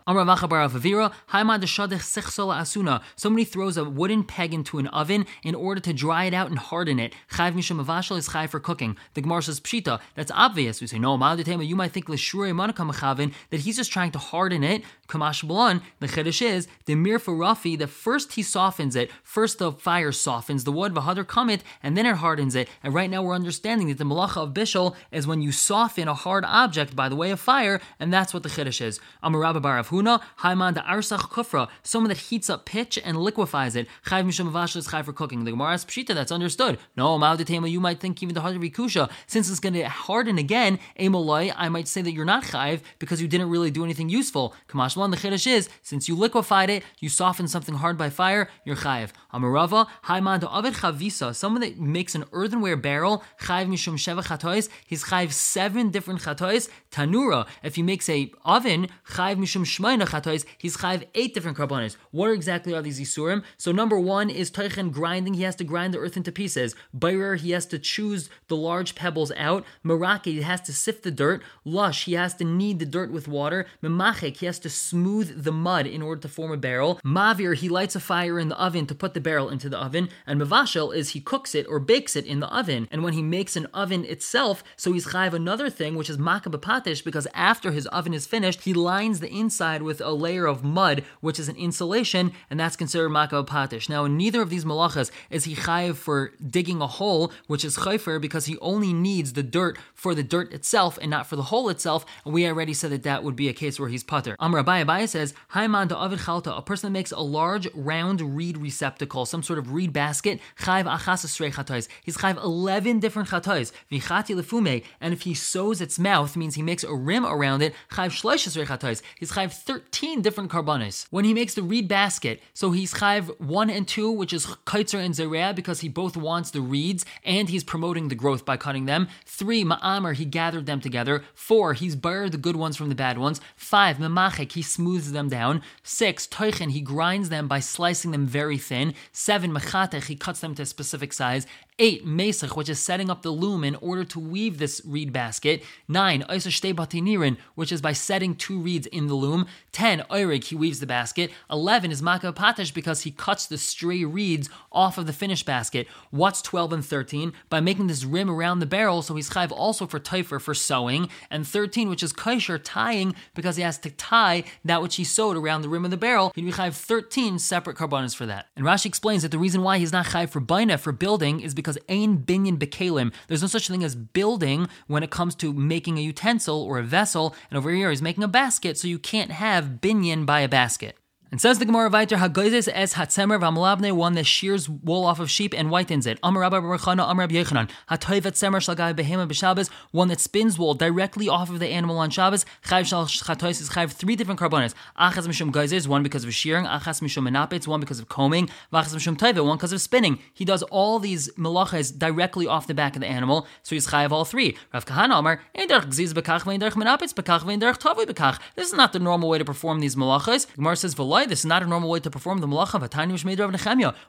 Asuna. 2.54 3.02
Somebody 3.16 3.44
throws 3.44 3.76
a 3.76 3.84
wooden 3.84 4.24
peg 4.24 4.54
into 4.54 4.78
an 4.78 4.86
oven 4.88 5.26
in 5.42 5.54
order 5.54 5.80
to 5.80 5.92
dry 5.92 6.24
it 6.24 6.34
out 6.34 6.48
and 6.48 6.58
harden 6.58 6.98
it. 6.98 7.12
Chayv 7.32 7.52
Misham 7.52 7.84
Avashal 7.84 8.16
is 8.16 8.30
chayv 8.30 8.48
for 8.48 8.60
cooking. 8.60 8.96
The 9.14 9.20
Gemara 9.20 9.42
says 9.42 9.60
Pshita. 9.60 10.00
That's 10.14 10.32
obvious. 10.34 10.80
We 10.80 10.86
say, 10.86 10.98
no, 10.98 11.14
you 11.14 11.76
might 11.76 11.92
think 11.92 12.06
that 12.06 13.60
he's 13.60 13.76
just 13.76 13.92
trying 13.92 14.12
to 14.12 14.18
harden 14.18 14.64
it. 14.64 14.82
Kamash 15.08 15.46
Blan, 15.46 15.82
the 16.00 16.06
Chiddush 16.06 16.40
is, 16.40 16.66
the 16.86 16.93
the 16.94 17.00
mir 17.00 17.18
for 17.18 17.34
Rafi, 17.34 17.76
that 17.78 17.88
first 17.88 18.34
he 18.34 18.42
softens 18.42 18.94
it, 18.94 19.10
first 19.24 19.58
the 19.58 19.72
fire 19.72 20.12
softens 20.12 20.62
the 20.62 20.70
wood, 20.70 20.94
v'hadar 20.94 21.24
kamit, 21.24 21.60
and 21.82 21.96
then 21.96 22.06
it 22.06 22.16
hardens 22.16 22.54
it. 22.54 22.68
And 22.84 22.94
right 22.94 23.10
now 23.10 23.20
we're 23.20 23.34
understanding 23.34 23.88
that 23.88 23.98
the 23.98 24.04
malacha 24.04 24.36
of 24.36 24.54
bishul 24.54 24.94
is 25.10 25.26
when 25.26 25.42
you 25.42 25.50
soften 25.50 26.06
a 26.06 26.14
hard 26.14 26.44
object 26.44 26.94
by 26.94 27.08
the 27.08 27.16
way 27.16 27.32
of 27.32 27.40
fire, 27.40 27.80
and 27.98 28.14
that's 28.14 28.32
what 28.32 28.44
the 28.44 28.48
chiddush 28.48 28.80
is. 28.80 29.00
Amarabba 29.24 29.60
bar 29.60 29.82
Huna, 29.82 30.22
Haiman 30.38 30.74
the 30.74 30.82
arsach 30.82 31.22
kufra, 31.34 31.68
someone 31.82 32.10
that 32.10 32.18
heats 32.18 32.48
up 32.48 32.64
pitch 32.64 32.96
and 33.04 33.16
liquefies 33.16 33.74
it. 33.74 33.88
Chayv 34.06 34.24
mishum 34.24 34.76
is 34.76 34.86
chayv 34.86 35.04
for 35.04 35.12
cooking. 35.12 35.42
The 35.42 35.50
Gemara 35.50 35.74
is 35.74 35.84
pshita, 35.84 36.14
that's 36.14 36.30
understood. 36.30 36.78
No, 36.96 37.18
ma'adetema, 37.18 37.68
you 37.68 37.80
might 37.80 37.98
think 37.98 38.22
even 38.22 38.36
the 38.36 38.40
hard 38.40 38.54
kusha, 38.54 39.10
since 39.26 39.50
it's 39.50 39.58
going 39.58 39.74
to 39.74 39.88
harden 39.88 40.38
again, 40.38 40.78
emoloi, 41.00 41.52
I 41.56 41.68
might 41.70 41.88
say 41.88 42.02
that 42.02 42.12
you're 42.12 42.24
not 42.24 42.44
chayv 42.44 42.82
because 43.00 43.20
you 43.20 43.26
didn't 43.26 43.50
really 43.50 43.72
do 43.72 43.82
anything 43.82 44.08
useful. 44.08 44.54
Kamashlan, 44.68 45.10
the 45.10 45.16
chiddush 45.16 45.48
is, 45.48 45.68
since 45.82 46.08
you 46.08 46.14
liquefied 46.14 46.70
it, 46.70 46.83
you 46.98 47.08
soften 47.08 47.48
something 47.48 47.76
hard 47.76 47.96
by 47.96 48.10
fire, 48.10 48.48
you're 48.64 48.76
chayiv. 48.76 49.10
Amarava, 49.32 49.86
haiman 50.04 50.40
to 50.40 50.50
avid 50.50 50.74
chavisa, 50.74 51.34
someone 51.34 51.60
that 51.60 51.78
makes 51.78 52.14
an 52.14 52.24
earthenware 52.32 52.76
barrel, 52.76 53.22
chayiv 53.40 53.68
mishum 53.68 53.94
sheva 53.94 54.24
chatois, 54.24 54.68
he's 54.86 55.04
chayiv 55.04 55.32
seven 55.32 55.90
different 55.90 56.20
chatois. 56.20 56.68
Tanura, 56.90 57.46
if 57.62 57.74
he 57.76 57.82
makes 57.82 58.08
a 58.08 58.32
oven, 58.44 58.88
chayiv 59.10 59.36
mishum 59.36 59.64
shmaina 59.64 60.06
chatois, 60.06 60.44
he's 60.58 60.76
chayiv 60.76 61.06
eight 61.14 61.34
different 61.34 61.56
carbonas. 61.56 61.96
What 62.10 62.30
exactly 62.30 62.74
are 62.74 62.82
these 62.82 63.00
isurim? 63.00 63.42
So 63.56 63.72
number 63.72 63.98
one 63.98 64.30
is 64.30 64.50
teichen 64.50 64.92
grinding, 64.92 65.34
he 65.34 65.42
has 65.42 65.56
to 65.56 65.64
grind 65.64 65.94
the 65.94 65.98
earth 65.98 66.16
into 66.16 66.32
pieces. 66.32 66.74
Bayrer, 66.96 67.38
he 67.38 67.50
has 67.52 67.66
to 67.66 67.78
choose 67.78 68.30
the 68.48 68.56
large 68.56 68.94
pebbles 68.94 69.32
out. 69.36 69.64
Meraki, 69.84 70.26
he 70.26 70.42
has 70.42 70.60
to 70.62 70.72
sift 70.72 71.02
the 71.02 71.10
dirt. 71.10 71.42
Lush, 71.64 72.04
he 72.04 72.12
has 72.14 72.34
to 72.34 72.44
knead 72.44 72.78
the 72.78 72.86
dirt 72.86 73.10
with 73.10 73.28
water. 73.28 73.66
Memachik, 73.82 74.38
he 74.38 74.46
has 74.46 74.58
to 74.60 74.70
smooth 74.70 75.44
the 75.44 75.52
mud 75.52 75.86
in 75.86 76.02
order 76.02 76.20
to 76.20 76.28
form 76.28 76.52
a 76.52 76.56
barrel 76.56 76.73
barrel. 76.74 77.00
Mavir, 77.04 77.54
he 77.54 77.68
lights 77.68 77.94
a 77.94 78.00
fire 78.00 78.36
in 78.40 78.48
the 78.48 78.58
oven 78.58 78.84
to 78.86 78.94
put 78.94 79.14
the 79.14 79.20
barrel 79.20 79.48
into 79.48 79.68
the 79.68 79.78
oven. 79.78 80.08
And 80.26 80.40
mavashel 80.40 80.94
is 80.94 81.10
he 81.10 81.20
cooks 81.20 81.54
it 81.54 81.66
or 81.68 81.78
bakes 81.78 82.16
it 82.16 82.26
in 82.26 82.40
the 82.40 82.52
oven. 82.60 82.88
And 82.90 83.04
when 83.04 83.12
he 83.12 83.22
makes 83.22 83.54
an 83.54 83.66
oven 83.66 84.04
itself, 84.04 84.64
so 84.76 84.92
he's 84.92 85.06
chayiv 85.06 85.34
another 85.34 85.70
thing, 85.70 85.94
which 85.94 86.10
is 86.10 86.18
makabapatish, 86.18 87.04
because 87.04 87.28
after 87.32 87.70
his 87.70 87.86
oven 87.98 88.12
is 88.12 88.26
finished, 88.26 88.62
he 88.62 88.74
lines 88.74 89.20
the 89.20 89.30
inside 89.30 89.82
with 89.82 90.00
a 90.00 90.10
layer 90.10 90.46
of 90.46 90.64
mud, 90.64 91.04
which 91.20 91.38
is 91.38 91.48
an 91.48 91.56
insulation, 91.56 92.32
and 92.50 92.58
that's 92.58 92.76
considered 92.82 93.10
makabapatish. 93.10 93.88
Now, 93.88 94.04
in 94.04 94.16
neither 94.16 94.42
of 94.42 94.50
these 94.50 94.64
malachas 94.64 95.12
is 95.30 95.44
he 95.44 95.54
chayiv 95.54 95.94
for 95.94 96.32
digging 96.56 96.80
a 96.82 96.88
hole, 96.88 97.32
which 97.46 97.64
is 97.64 97.76
chayfer, 97.76 98.20
because 98.20 98.46
he 98.46 98.58
only 98.58 98.92
needs 98.92 99.34
the 99.34 99.44
dirt 99.44 99.78
for 99.94 100.14
the 100.14 100.24
dirt 100.24 100.52
itself 100.52 100.98
and 101.00 101.10
not 101.10 101.26
for 101.28 101.36
the 101.36 101.50
hole 101.52 101.68
itself. 101.68 102.04
And 102.24 102.34
we 102.34 102.46
already 102.46 102.74
said 102.74 102.90
that 102.90 103.04
that 103.04 103.22
would 103.22 103.36
be 103.36 103.48
a 103.48 103.52
case 103.52 103.78
where 103.78 103.88
he's 103.88 104.02
putter. 104.02 104.34
Amr 104.40 104.64
Abai 104.64 105.08
says, 105.08 105.34
Haiman 105.54 105.88
to 105.90 105.96
avid 105.96 106.20
chalta, 106.20 106.63
person 106.66 106.92
that 106.92 106.98
makes 106.98 107.12
a 107.12 107.20
large 107.20 107.68
round 107.74 108.36
reed 108.36 108.56
receptacle, 108.56 109.26
some 109.26 109.42
sort 109.42 109.58
of 109.58 109.72
reed 109.72 109.92
basket, 109.92 110.40
chayv 110.58 110.84
achas 110.84 111.24
chatois. 111.52 111.88
He's 112.02 112.16
chayv 112.16 112.42
11 112.42 113.00
different 113.00 113.28
chatois. 113.28 113.72
Vichati 113.90 114.34
lefume, 114.34 114.84
and 115.00 115.12
if 115.12 115.22
he 115.22 115.34
sews 115.34 115.80
its 115.80 115.98
mouth, 115.98 116.36
means 116.36 116.54
he 116.54 116.62
makes 116.62 116.84
a 116.84 116.94
rim 116.94 117.24
around 117.24 117.62
it, 117.62 117.74
chayv 117.92 118.10
shloish 118.10 118.66
chatois. 118.66 119.02
He's 119.18 119.32
chayv 119.32 119.52
13 119.52 120.22
different 120.22 120.50
carbonis. 120.50 121.06
When 121.10 121.24
he 121.24 121.34
makes 121.34 121.54
the 121.54 121.62
reed 121.62 121.88
basket, 121.88 122.40
so 122.52 122.70
he's 122.72 122.94
chayv 122.94 123.38
1 123.40 123.70
and 123.70 123.86
2, 123.86 124.10
which 124.10 124.32
is 124.32 124.46
kaitzer 124.66 125.04
and 125.04 125.14
zerea, 125.14 125.54
because 125.54 125.80
he 125.80 125.88
both 125.88 126.16
wants 126.16 126.50
the 126.50 126.60
reeds 126.60 127.04
and 127.24 127.48
he's 127.48 127.64
promoting 127.64 128.08
the 128.08 128.14
growth 128.14 128.44
by 128.44 128.56
cutting 128.56 128.86
them. 128.86 129.08
3, 129.26 129.64
ma'amer, 129.64 130.14
he 130.14 130.24
gathered 130.24 130.66
them 130.66 130.80
together. 130.80 131.24
4, 131.34 131.74
he's 131.74 131.96
buried 131.96 132.32
the 132.32 132.38
good 132.38 132.56
ones 132.56 132.76
from 132.76 132.88
the 132.88 132.94
bad 132.94 133.18
ones. 133.18 133.40
5, 133.56 133.98
memachek, 133.98 134.52
he 134.52 134.62
smooths 134.62 135.12
them 135.12 135.28
down. 135.28 135.62
6, 135.82 136.26
toichen, 136.54 136.70
he 136.70 136.80
grinds 136.80 137.28
them 137.28 137.48
by 137.48 137.60
slicing 137.60 138.10
them 138.10 138.26
very 138.26 138.58
thin. 138.58 138.94
Seven, 139.12 139.52
mechatech, 139.52 140.04
he 140.04 140.16
cuts 140.16 140.40
them 140.40 140.54
to 140.54 140.62
a 140.62 140.66
specific 140.66 141.12
size. 141.12 141.46
Eight, 141.80 142.06
mesach, 142.06 142.54
which 142.54 142.68
is 142.68 142.78
setting 142.78 143.10
up 143.10 143.22
the 143.22 143.32
loom 143.32 143.64
in 143.64 143.74
order 143.74 144.04
to 144.04 144.20
weave 144.20 144.58
this 144.58 144.80
reed 144.84 145.12
basket. 145.12 145.64
Nine, 145.88 146.22
oisashtei 146.28 146.72
batinirin, 146.72 147.36
which 147.56 147.72
is 147.72 147.80
by 147.80 147.92
setting 147.92 148.36
two 148.36 148.60
reeds 148.60 148.86
in 148.86 149.08
the 149.08 149.14
loom. 149.14 149.46
Ten, 149.72 150.04
oirig, 150.08 150.44
he 150.44 150.54
weaves 150.54 150.78
the 150.78 150.86
basket. 150.86 151.32
Eleven 151.50 151.90
is 151.90 152.00
makapatesh 152.00 152.72
because 152.72 153.00
he 153.00 153.10
cuts 153.10 153.46
the 153.46 153.58
stray 153.58 154.04
reeds 154.04 154.48
off 154.70 154.98
of 154.98 155.06
the 155.06 155.12
finished 155.12 155.46
basket. 155.46 155.88
What's 156.12 156.42
12 156.42 156.74
and 156.74 156.86
13? 156.86 157.32
By 157.50 157.58
making 157.58 157.88
this 157.88 158.04
rim 158.04 158.30
around 158.30 158.60
the 158.60 158.66
barrel, 158.66 159.02
so 159.02 159.16
he's 159.16 159.30
chayv 159.30 159.50
also 159.50 159.88
for 159.88 159.98
taifer, 159.98 160.40
for 160.40 160.54
sewing. 160.54 161.08
And 161.28 161.44
13, 161.44 161.90
which 161.90 162.04
is 162.04 162.12
kaisher, 162.12 162.60
tying, 162.62 163.16
because 163.34 163.56
he 163.56 163.64
has 163.64 163.78
to 163.78 163.90
tie 163.90 164.44
that 164.64 164.80
which 164.80 164.94
he 164.94 165.02
sewed 165.02 165.36
around 165.36 165.62
the 165.62 165.68
rim 165.68 165.84
of 165.84 165.90
the 165.90 165.96
barrel. 165.96 166.30
He'd 166.36 166.44
be 166.44 166.52
chayv 166.52 166.74
13 166.74 167.40
separate 167.40 167.76
carbonas 167.76 168.14
for 168.14 168.26
that. 168.26 168.46
And 168.54 168.64
Rashi 168.64 168.86
explains 168.86 169.22
that 169.22 169.32
the 169.32 169.38
reason 169.40 169.62
why 169.62 169.78
he's 169.78 169.90
not 169.90 170.06
chayv 170.06 170.28
for 170.28 170.40
baina, 170.40 170.78
for 170.78 170.92
building, 170.92 171.40
is 171.40 171.52
because 171.52 171.63
because 171.64 171.78
Ain 171.88 172.18
binyan 172.18 172.58
bekalim. 172.58 173.12
There's 173.26 173.42
no 173.42 173.48
such 173.48 173.68
thing 173.68 173.82
as 173.82 173.96
building 173.96 174.68
when 174.86 175.02
it 175.02 175.10
comes 175.10 175.34
to 175.36 175.52
making 175.52 175.98
a 175.98 176.02
utensil 176.02 176.62
or 176.62 176.78
a 176.78 176.82
vessel. 176.82 177.34
And 177.50 177.56
over 177.56 177.70
here, 177.70 177.90
he's 177.90 178.02
making 178.02 178.22
a 178.22 178.28
basket, 178.28 178.76
so 178.78 178.86
you 178.86 178.98
can't 178.98 179.30
have 179.30 179.80
binyan 179.80 180.26
by 180.26 180.40
a 180.40 180.48
basket. 180.48 180.98
And 181.34 181.40
says 181.40 181.58
the 181.58 181.64
Gemara 181.64 181.90
Viter, 181.90 182.16
Hagoizes 182.16 182.68
es 182.72 182.94
hatzemer 182.94 183.40
v'amlabne, 183.40 183.90
one 183.90 184.12
that 184.12 184.24
shears 184.24 184.68
wool 184.68 185.04
off 185.04 185.18
of 185.18 185.28
sheep 185.28 185.52
and 185.52 185.68
whitens 185.68 186.06
it. 186.06 186.20
Amar 186.22 186.42
Rabbi 186.42 186.58
Barachana, 186.58 187.10
Amar 187.10 187.24
Rabbi 187.24 187.34
Yochanan, 187.34 187.68
Hatoivet 187.90 188.34
semer 188.34 188.62
shalgai 188.62 188.94
behema 188.94 189.26
b'Shabbos, 189.28 189.68
one 189.90 190.06
that 190.06 190.20
spins 190.20 190.60
wool 190.60 190.74
directly 190.74 191.28
off 191.28 191.50
of 191.50 191.58
the 191.58 191.66
animal 191.66 191.98
on 191.98 192.10
Shabbos. 192.10 192.46
Chayv 192.64 192.86
shal 192.86 193.06
chatois 193.06 193.60
is 193.60 193.70
chayv 193.70 193.90
three 193.90 194.14
different 194.14 194.38
carbonas. 194.38 194.76
Achas 194.96 195.26
mishum 195.26 195.50
geizes, 195.50 195.88
one 195.88 196.04
because 196.04 196.22
of 196.22 196.32
shearing. 196.32 196.66
Achas 196.66 197.02
mishum 197.02 197.28
menapitz, 197.28 197.66
one 197.66 197.80
because 197.80 197.98
of 197.98 198.08
combing. 198.08 198.48
V'achas 198.72 198.94
mishum 198.94 199.16
toivet, 199.16 199.44
one 199.44 199.56
because 199.56 199.72
of 199.72 199.80
spinning. 199.80 200.20
He 200.32 200.44
does 200.44 200.62
all 200.62 201.00
these 201.00 201.28
melachas 201.30 201.98
directly 201.98 202.46
off 202.46 202.68
the 202.68 202.74
back 202.74 202.94
of 202.94 203.00
the 203.00 203.08
animal, 203.08 203.48
so 203.64 203.74
he's 203.74 203.88
chayv 203.88 204.12
all 204.12 204.24
three. 204.24 204.56
Rav 204.72 204.86
Kahana 204.86 205.18
Amar, 205.18 205.40
Ein 205.56 205.66
derch 205.66 205.86
gziz 205.86 206.12
bekach, 206.12 206.44
vein 206.44 206.60
derch 206.60 206.74
menapitz 206.74 207.12
bekach, 207.12 207.44
vein 207.44 207.60
derch 207.60 207.80
tovi 207.80 208.04
bekach. 208.04 208.38
This 208.54 208.68
is 208.68 208.74
not 208.74 208.92
the 208.92 209.00
normal 209.00 209.28
way 209.28 209.38
to 209.38 209.44
perform 209.44 209.80
these 209.80 209.96
malachas. 209.96 210.46
Gemara 210.54 210.76
says, 210.76 210.94
V'loi, 210.94 211.23
this 211.26 211.40
is 211.40 211.46
not 211.46 211.62
a 211.62 211.66
normal 211.66 211.90
way 211.90 212.00
to 212.00 212.10
perform 212.10 212.38
the 212.38 212.46
malacha. 212.46 212.74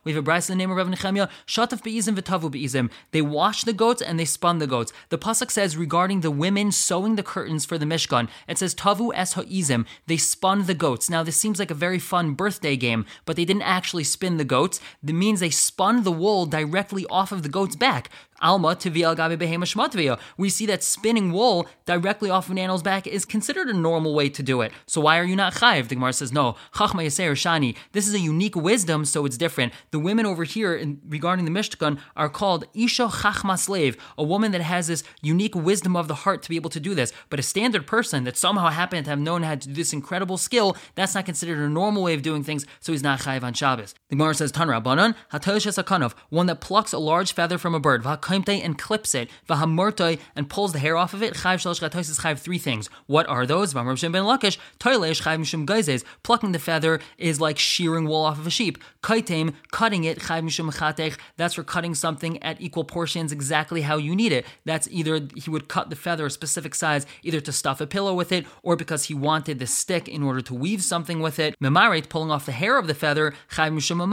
We 0.04 0.14
have 0.14 0.24
a 0.24 0.32
brisa 0.32 0.50
in 0.50 0.58
the 0.58 0.62
name 0.64 0.72
of 0.72 0.78
Rav 0.78 0.88
Nechemia. 0.88 1.30
Shataf 1.48 1.84
be'izim 1.84 2.16
v'tavu 2.16 2.52
be'izim. 2.52 2.90
They 3.12 3.22
washed 3.22 3.66
the 3.66 3.74
goats 3.74 4.02
and 4.02 4.20
they 4.20 4.26
spun 4.26 4.60
the 4.60 4.68
goats. 4.68 4.94
The 5.10 5.18
pasuk 5.18 5.52
says 5.52 5.78
regarding 5.78 6.22
the 6.22 6.32
women 6.32 6.72
sewing 6.72 7.16
the 7.16 7.24
curtains 7.24 7.66
for 7.66 7.78
the 7.78 7.86
Mishkan, 7.86 8.30
it 8.48 8.58
says 8.58 8.76
tavu 8.76 9.12
es 9.16 9.34
ha'izim. 9.34 9.86
They 10.08 10.18
spun 10.18 10.66
the 10.66 10.74
goats. 10.74 11.10
Now 11.10 11.24
this 11.24 11.38
seems 11.38 11.60
like 11.60 11.72
a 11.72 11.76
very 11.76 12.00
fun 12.00 12.34
birthday 12.34 12.76
game, 12.76 13.06
but 13.26 13.36
they 13.36 13.46
didn't 13.46 13.64
actually 13.64 14.04
spin 14.04 14.38
the 14.38 14.46
goats. 14.46 14.80
That 15.04 15.14
means 15.14 15.40
they 15.40 15.50
spun 15.50 16.04
the 16.04 16.12
wool 16.12 16.46
directly 16.46 17.06
off 17.10 17.32
of 17.32 17.44
the 17.44 17.50
goat's 17.50 17.76
back. 17.76 18.10
Alma 18.42 18.76
tivia 18.76 19.16
gabe 19.16 19.40
behema. 19.40 20.20
We 20.38 20.50
see 20.50 20.66
that 20.66 20.84
spinning 20.84 21.32
wool 21.32 21.68
directly 21.86 22.30
off 22.30 22.48
of 22.48 22.52
an 22.52 22.58
animal's 22.58 22.84
back 22.84 23.08
is 23.08 23.26
considered 23.26 23.68
a 23.68 23.74
normal 23.74 24.14
way 24.14 24.30
to 24.30 24.44
do 24.44 24.62
it. 24.62 24.72
So 24.86 25.02
why 25.02 25.18
are 25.20 25.24
you 25.24 25.36
not 25.36 25.54
chayiv? 25.54 25.88
The 25.88 25.96
Gemara 25.96 26.14
says 26.14 26.32
no. 26.32 26.56
Chachma 26.74 27.06
yaser 27.06 27.32
shani. 27.32 27.76
This 27.94 28.08
is 28.08 28.14
a 28.14 28.20
unique 28.20 28.56
wisdom, 28.56 29.06
so 29.06 29.26
it's 29.26 29.38
different. 29.38 29.74
The 29.92 30.00
women 30.00 30.26
over 30.26 30.44
here 30.44 30.76
in, 30.76 31.00
regarding 31.08 31.46
the 31.46 31.52
Mishkan 31.52 32.00
are 32.16 32.30
called 32.30 32.66
isha 32.74 33.08
chachma 33.08 33.58
slave, 33.58 33.98
a 34.18 34.24
woman 34.24 34.52
that 34.52 34.62
has 34.62 34.88
this 34.88 35.04
unique 35.22 35.56
wisdom 35.56 35.96
of 35.96 36.08
the 36.08 36.16
heart 36.16 36.44
to 36.44 36.50
be 36.50 36.56
able 36.56 36.70
to 36.72 36.80
do 36.80 36.94
this. 36.94 37.14
But 37.30 37.40
a 37.40 37.44
standard 37.44 37.88
person 37.88 38.24
that 38.26 38.38
somehow 38.38 38.70
happened 38.70 39.06
to 39.06 39.12
have 39.12 39.20
known 39.20 39.44
how 39.44 39.56
to 39.56 39.68
do 39.68 39.74
this 39.74 39.94
incredible 39.94 40.38
skill, 40.38 40.76
that's 40.96 41.16
not 41.16 41.26
considered 41.26 41.60
a 41.60 41.70
normal 41.70 42.04
way 42.04 42.14
of 42.14 42.22
doing 42.22 42.44
things, 42.44 42.66
so 42.80 42.92
he's 42.92 43.04
not 43.04 43.22
chayiv 43.22 43.44
on 43.44 43.54
Shabbos. 43.54 43.96
The 44.10 44.16
Gemara 44.16 44.34
says 44.34 44.52
Tan 44.52 44.68
Rabbanan 44.68 45.16
hatosh 45.32 46.14
one 46.30 46.46
that 46.48 46.62
plucks 46.62 46.94
a 46.94 47.00
large 47.00 47.34
feather 47.34 47.58
from 47.58 47.74
a 47.74 47.80
bird 47.80 48.04
and 48.30 48.78
clips 48.78 49.16
it, 49.16 49.30
v'hamortoi 49.48 50.20
and 50.36 50.50
pulls 50.50 50.74
the 50.74 50.80
hair 50.80 50.98
off 50.98 51.14
of 51.14 51.22
it. 51.22 51.34
Chayv 51.36 51.56
shalosh 51.56 51.80
chatois 51.80 52.10
is 52.10 52.20
chayv 52.20 52.40
three 52.40 52.58
things. 52.58 52.90
What 53.08 53.28
are 53.28 53.46
those? 53.46 53.74
V'amar 53.74 54.00
ben 54.12 54.24
lakish 54.24 54.58
toilesh 54.80 55.22
chayv 55.24 55.40
mishum 55.40 55.66
geizes. 55.66 56.04
Plucking 56.24 56.52
the 56.52 56.60
feather 56.60 57.00
is 57.18 57.40
like 57.42 57.58
shearing 57.58 58.08
wool 58.08 58.24
off 58.24 58.40
of 58.40 58.48
a 58.48 58.50
sheep. 58.50 58.78
Kaitem 59.02 59.54
cutting 59.72 60.04
it 60.04 60.20
chayv 60.20 60.44
mishum 60.44 60.74
chatech. 60.74 61.18
That's 61.38 61.56
for 61.56 61.64
cutting 61.64 61.96
something 61.96 62.42
at 62.44 62.60
equal 62.62 62.84
portions 62.84 63.32
exactly 63.32 63.82
how 63.82 63.98
you 63.98 64.16
need 64.16 64.32
it. 64.32 64.46
That's 64.66 64.88
either 64.92 65.28
he 65.36 65.50
would 65.50 65.68
cut 65.68 65.90
the 65.90 65.96
feather 65.96 66.26
a 66.26 66.32
specific 66.32 66.76
size, 66.76 67.06
either 67.24 67.42
to 67.42 67.52
stuff 67.52 67.82
a 67.82 67.88
pillow 67.88 68.14
with 68.14 68.32
it, 68.32 68.46
or 68.64 68.76
because 68.76 69.06
he 69.06 69.14
wanted 69.14 69.60
the 69.60 69.68
stick 69.68 70.08
in 70.08 70.24
order 70.24 70.42
to 70.42 70.54
weave 70.54 70.84
something 70.84 71.20
with 71.20 71.40
it. 71.40 71.56
Memaret 71.60 72.10
pulling 72.10 72.32
off 72.32 72.46
the 72.46 72.52
hair 72.52 72.78
of 72.78 72.88
the 72.88 72.94
feather. 72.94 73.34
Chayv 73.52 73.74
mishum. 73.74 74.06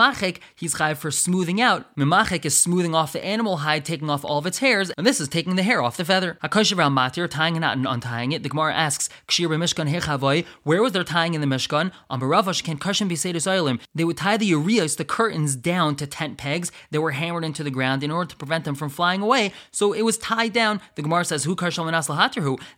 He's 0.54 0.74
chayv 0.74 0.96
for 0.96 1.10
smoothing 1.10 1.60
out. 1.60 1.94
Memachek 1.96 2.44
is 2.44 2.58
smoothing 2.58 2.94
off 2.94 3.12
the 3.12 3.24
animal 3.24 3.58
hide, 3.58 3.84
taking 3.84 4.01
off 4.10 4.24
all 4.24 4.38
of 4.38 4.46
its 4.46 4.58
hairs, 4.58 4.90
and 4.90 5.06
this 5.06 5.20
is 5.20 5.28
taking 5.28 5.56
the 5.56 5.62
hair 5.62 5.82
off 5.82 5.96
the 5.96 6.04
feather. 6.04 6.38
Hakoshav 6.42 6.76
matir, 6.92 7.28
tying 7.28 7.56
it 7.56 7.64
out 7.64 7.76
and 7.76 7.86
untying 7.86 8.32
it. 8.32 8.42
The 8.42 8.48
Gemara 8.48 8.74
asks, 8.74 9.08
Kshir 9.28 9.48
Mishkan 9.48 9.90
hechavoy, 9.90 10.44
where 10.62 10.82
was 10.82 10.92
their 10.92 11.04
tying 11.04 11.34
in 11.34 11.40
the 11.40 11.46
Mishkan? 11.46 11.92
On 12.10 12.20
Baravash 12.20 12.62
can 12.62 12.78
Kashim 12.78 13.08
Bisedus 13.08 13.80
They 13.94 14.04
would 14.04 14.16
tie 14.16 14.36
the 14.36 14.46
urias, 14.46 14.96
the 14.96 15.04
curtains, 15.04 15.56
down 15.56 15.96
to 15.96 16.06
tent 16.06 16.38
pegs 16.38 16.72
that 16.90 17.00
were 17.00 17.12
hammered 17.12 17.44
into 17.44 17.62
the 17.62 17.70
ground 17.70 18.02
in 18.02 18.10
order 18.10 18.28
to 18.30 18.36
prevent 18.36 18.64
them 18.64 18.74
from 18.74 18.88
flying 18.88 19.22
away. 19.22 19.52
So 19.70 19.92
it 19.92 20.02
was 20.02 20.18
tied 20.18 20.52
down. 20.52 20.80
The 20.94 21.02
Gemara 21.02 21.24
says, 21.24 21.44
Hu 21.44 21.56
Kashal 21.56 21.84
Manas 21.84 22.08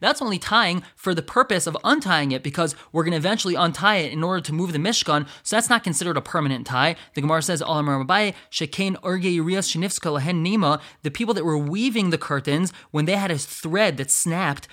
That's 0.01 0.23
only 0.23 0.39
tying 0.39 0.83
for 0.97 1.15
the 1.15 1.23
purpose 1.23 1.67
of 1.67 1.77
untying 1.85 2.33
it 2.33 2.43
because 2.43 2.75
we're 2.93 3.05
going 3.05 3.13
to 3.13 3.19
eventually 3.19 3.55
untie 3.55 3.97
it 3.97 4.13
in 4.13 4.23
order 4.23 4.41
to 4.43 4.53
move 4.53 4.73
the 4.73 4.79
Mishkan. 4.79 5.27
So 5.43 5.57
that's 5.57 5.71
not 5.71 5.85
considered 5.85 6.17
a 6.17 6.21
permanent 6.21 6.67
tie. 6.67 6.97
The 7.15 7.21
Gemara 7.21 7.43
says, 7.43 7.63
Alamar 7.63 8.05
Mabai, 8.05 8.35
Shekain 8.51 8.97
Urge 9.05 9.25
Urias 9.25 9.71
Shinifska 9.71 10.21
Lahen 10.21 10.45
Nima, 10.45 10.81
the 11.03 11.11
people 11.15 11.35
that 11.35 11.45
were 11.45 11.57
weaving 11.57 12.11
the 12.11 12.19
curtains, 12.19 12.73
when 12.91 13.05
they 13.05 13.17
had 13.17 13.31
a 13.31 13.39
thread 13.39 13.97
that 13.97 14.11
snapped, 14.11 14.69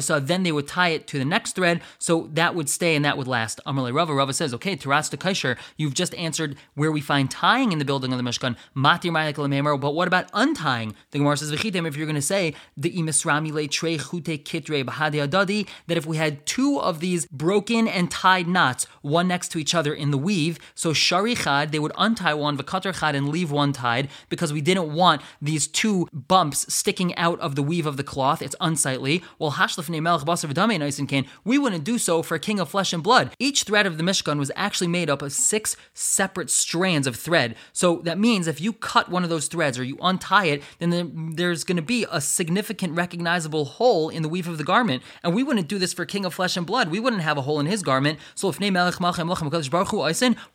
saw 0.00 0.18
then 0.18 0.42
they 0.42 0.52
would 0.52 0.68
tie 0.68 0.88
it 0.88 1.06
to 1.08 1.18
the 1.18 1.24
next 1.24 1.56
thread, 1.56 1.82
so 1.98 2.28
that 2.32 2.54
would 2.54 2.68
stay 2.68 2.96
and 2.96 3.04
that 3.04 3.18
would 3.18 3.28
last. 3.28 3.60
Amarle 3.66 3.92
Rava, 3.92 4.14
Rava 4.14 4.32
says, 4.32 4.54
okay, 4.54 4.76
Teras 4.76 5.10
to 5.10 5.56
you've 5.76 5.94
just 5.94 6.14
answered 6.14 6.56
where 6.74 6.92
we 6.92 7.00
find 7.00 7.30
tying 7.30 7.72
in 7.72 7.78
the 7.78 7.84
building 7.84 8.12
of 8.12 8.18
the 8.18 8.24
Mishkan, 8.24 8.56
Matir 8.76 9.80
but 9.80 9.94
what 9.94 10.08
about 10.08 10.30
untying? 10.32 10.94
The 11.10 11.18
Gemara 11.18 11.36
says, 11.36 11.50
if 11.50 11.64
you're 11.96 12.06
going 12.06 12.14
to 12.14 12.22
say, 12.22 12.54
the 12.76 12.92
imisrami 12.92 13.52
le 13.52 13.66
tre 13.66 13.98
chute 13.98 14.44
kitre 14.44 14.84
bahadi 14.84 15.26
adadi, 15.26 15.68
that 15.86 15.96
if 15.96 16.06
we 16.06 16.16
had 16.16 16.46
two 16.46 16.78
of 16.80 17.00
these 17.00 17.26
broken 17.26 17.88
and 17.88 18.10
tied 18.10 18.46
knots, 18.46 18.86
one 19.02 19.28
next 19.28 19.48
to 19.48 19.58
each 19.58 19.74
other 19.74 19.92
in 19.92 20.10
the 20.10 20.18
weave, 20.18 20.58
so 20.74 20.92
shari 20.92 21.34
chad, 21.34 21.72
they 21.72 21.78
would 21.78 21.92
untie 21.98 22.34
one, 22.34 22.56
vakatar 22.56 22.98
chad, 22.98 23.14
and 23.14 23.28
leave 23.28 23.50
one 23.50 23.72
tied, 23.72 24.08
because 24.28 24.52
we 24.52 24.60
didn't 24.60 24.92
want 24.92 25.22
these 25.40 25.66
two 25.66 25.79
bumps 26.12 26.72
sticking 26.72 27.14
out 27.16 27.40
of 27.40 27.54
the 27.54 27.62
weave 27.62 27.86
of 27.86 27.96
the 27.96 28.04
cloth. 28.04 28.42
It's 28.42 28.56
unsightly. 28.60 29.22
Well, 29.38 29.52
hashlef 29.52 29.88
melech 29.88 30.22
basar 30.22 30.52
v'damei 30.52 31.08
can. 31.08 31.26
We 31.44 31.58
wouldn't 31.58 31.84
do 31.84 31.98
so 31.98 32.22
for 32.22 32.34
a 32.34 32.38
king 32.38 32.60
of 32.60 32.68
flesh 32.68 32.92
and 32.92 33.02
blood. 33.02 33.32
Each 33.38 33.62
thread 33.64 33.86
of 33.86 33.96
the 33.98 34.04
Mishkan 34.04 34.38
was 34.38 34.50
actually 34.56 34.88
made 34.88 35.10
up 35.10 35.22
of 35.22 35.32
six 35.32 35.76
separate 35.94 36.50
strands 36.50 37.06
of 37.06 37.16
thread. 37.16 37.54
So 37.72 37.96
that 38.04 38.18
means 38.18 38.46
if 38.46 38.60
you 38.60 38.72
cut 38.72 39.10
one 39.10 39.24
of 39.24 39.30
those 39.30 39.48
threads 39.48 39.78
or 39.78 39.84
you 39.84 39.98
untie 40.00 40.46
it, 40.46 40.62
then 40.78 41.34
there's 41.34 41.64
going 41.64 41.76
to 41.76 41.82
be 41.82 42.06
a 42.10 42.20
significant 42.20 42.94
recognizable 42.94 43.64
hole 43.64 44.08
in 44.08 44.22
the 44.22 44.28
weave 44.28 44.48
of 44.48 44.58
the 44.58 44.64
garment. 44.64 45.02
And 45.22 45.34
we 45.34 45.42
wouldn't 45.42 45.68
do 45.68 45.78
this 45.78 45.92
for 45.92 46.04
king 46.04 46.24
of 46.24 46.34
flesh 46.34 46.56
and 46.56 46.66
blood. 46.66 46.90
We 46.90 47.00
wouldn't 47.00 47.22
have 47.22 47.38
a 47.38 47.42
hole 47.42 47.60
in 47.60 47.66
his 47.66 47.82
garment. 47.82 48.18
So 48.34 48.48
if 48.48 48.60
we 48.60 48.70